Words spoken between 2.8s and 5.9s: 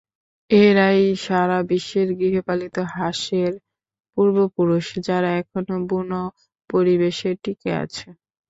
হাঁসের পূর্বপুরুষ, যারা এখনো